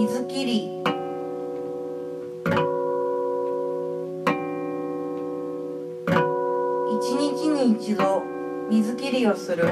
[0.00, 0.70] 水切り。
[6.96, 8.22] 一日に一度
[8.70, 9.66] 水切りをする。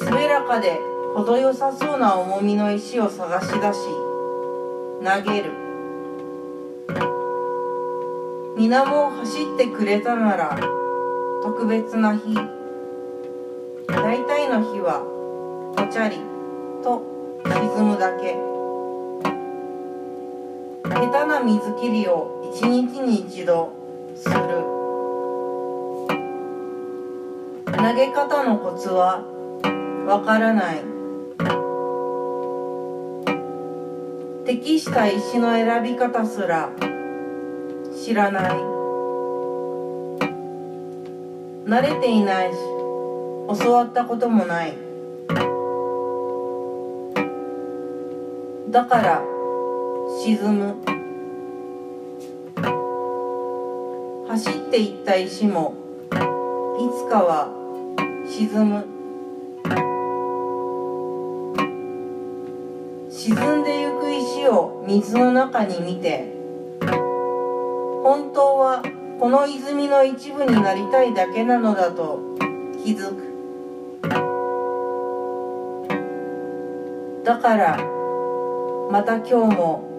[0.00, 0.80] 滑らかで
[1.14, 3.60] 程よさそうな重みの石を探し出し
[5.04, 5.52] 投げる。
[8.56, 10.58] 水面を走ってくれたなら
[11.44, 12.34] 特別な日。
[13.86, 15.04] 大体の日は
[15.76, 16.35] ぽちゃり。
[16.86, 17.02] と
[17.44, 18.36] 沈むだけ。
[20.84, 23.72] 下手な水切りを一日に一度
[24.14, 24.36] する。
[27.66, 29.24] 投げ方のコツは
[30.06, 30.84] わからない。
[34.44, 36.70] 適した石の選び方すら
[38.00, 38.60] 知らない。
[41.68, 42.56] 慣れていないし
[43.60, 44.85] 教わったこともない。
[48.68, 49.22] だから
[50.24, 50.74] 沈む。
[54.28, 55.74] 走っていった石も
[56.10, 56.14] い
[56.98, 57.48] つかは
[58.28, 58.84] 沈む。
[63.08, 66.32] 沈んでゆく石を水の中に見て
[68.02, 68.82] 本当は
[69.20, 72.20] この泉の一部になりたいだけなのだと
[72.84, 73.26] 気づく。
[77.24, 77.95] だから
[78.88, 79.95] また今日も